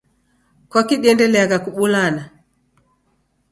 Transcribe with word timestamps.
Kwaki 0.69 0.95
diendeliagha 1.01 1.57
kubulana? 1.65 2.23